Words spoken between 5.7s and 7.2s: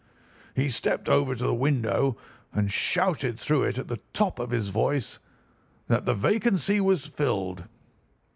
that the vacancy was